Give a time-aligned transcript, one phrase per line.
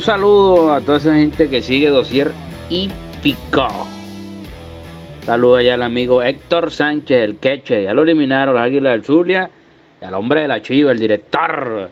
[0.00, 2.30] saludo a toda esa gente que sigue Dosier
[2.70, 2.88] y
[3.22, 3.66] Pico.
[5.26, 7.82] Saludo allá al amigo Héctor Sánchez, el queche.
[7.82, 9.50] Ya lo eliminaron los Águilas del Zulia.
[10.00, 11.90] Y al hombre de la chiva, el director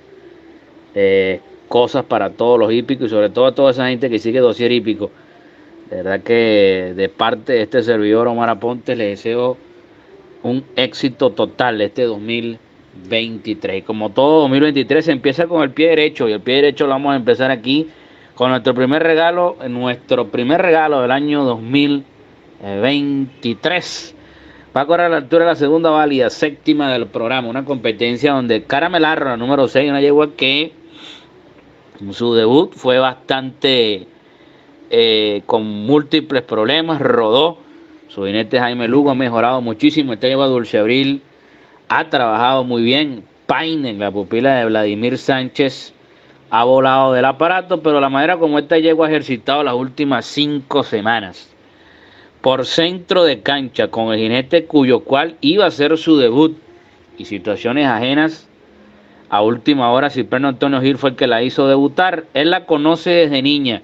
[0.95, 4.39] eh, cosas para todos los hípicos y sobre todo a toda esa gente que sigue
[4.39, 5.11] Dosier hípico.
[5.91, 9.57] De verdad que de parte de este servidor Omar Aponte le deseo
[10.41, 13.83] un éxito total este 2023.
[13.83, 17.11] Como todo 2023 se empieza con el pie derecho y el pie derecho lo vamos
[17.11, 17.89] a empezar aquí
[18.35, 24.15] con nuestro primer regalo, nuestro primer regalo del año 2023.
[24.73, 28.31] Va a correr a la altura de la segunda válida, séptima del programa, una competencia
[28.31, 30.71] donde Caramelarro, la número 6, una yegua que
[32.11, 34.07] su debut fue bastante
[34.91, 37.57] eh, con múltiples problemas, rodó.
[38.09, 40.13] Su jinete Jaime Lugo ha mejorado muchísimo.
[40.15, 41.21] Lleva Dulce Abril
[41.91, 43.25] ha trabajado muy bien.
[43.47, 45.93] Paine, la pupila de Vladimir Sánchez,
[46.49, 50.83] ha volado del aparato, pero la manera como esta yegua ha ejercitado las últimas cinco
[50.83, 51.53] semanas.
[52.39, 56.57] Por centro de cancha, con el jinete cuyo cual iba a ser su debut
[57.17, 58.47] y situaciones ajenas.
[59.29, 62.23] A última hora, Cipriano Antonio Gil fue el que la hizo debutar.
[62.33, 63.81] Él la conoce desde niña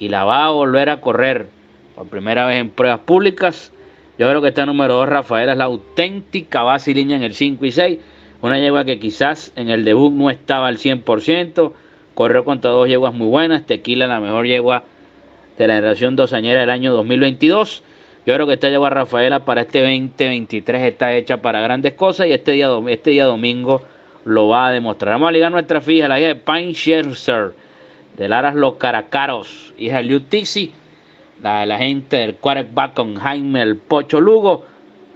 [0.00, 1.46] y la va a volver a correr
[1.94, 3.72] por primera vez en pruebas públicas.
[4.18, 7.64] Yo creo que está número 2, Rafael, es la auténtica base línea en el 5
[7.64, 7.98] y 6.
[8.40, 11.72] Una yegua que quizás en el debut no estaba al 100%.
[12.14, 13.66] Corrió contra dos yeguas muy buenas.
[13.66, 14.84] Tequila, la mejor yegua
[15.58, 17.82] de la generación dosañera del año 2022.
[18.26, 22.32] Yo creo que esta yegua Rafaela para este 2023 está hecha para grandes cosas y
[22.32, 23.82] este día, este día domingo
[24.24, 25.14] lo va a demostrar.
[25.14, 27.52] Vamos a ligar nuestra fija, la hija de Pine Scherzer
[28.16, 30.72] de Laras Los Caracaros, hija de Liu Tixi,
[31.42, 34.66] la de la gente del quarterback con Jaime el Pocho Lugo,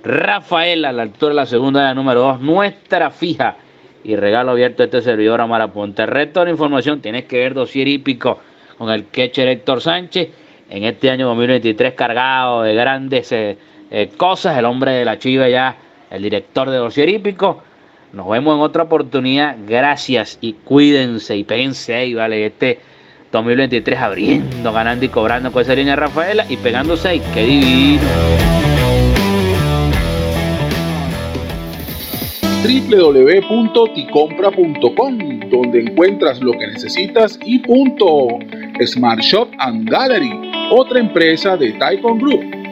[0.03, 3.57] Rafael a la altura de la segunda de la número 2, nuestra fija
[4.05, 6.05] y regalo abierto a este servidor a Maraponte.
[6.07, 8.39] resto de la información tienes que ver dosier hípico
[8.77, 10.29] con el catcher Héctor Sánchez
[10.69, 13.57] en este año 2023 cargado de grandes eh,
[13.91, 15.77] eh, cosas, el hombre de la chiva ya,
[16.11, 17.63] el director de dosier hípico.
[18.15, 19.57] Nos vemos en otra oportunidad.
[19.67, 22.47] Gracias y cuídense y péguense ahí, ¿vale?
[22.47, 22.79] Este
[23.33, 27.21] 2023 abriendo, ganando y cobrando con esa línea Rafaela y pegándose ahí.
[27.35, 28.05] ¡Qué divino!
[32.63, 35.19] www.ticompra.com
[35.51, 38.39] donde encuentras lo que necesitas y punto.
[38.87, 40.31] Smart Shop and Gallery,
[40.71, 42.65] otra empresa de Taikon Group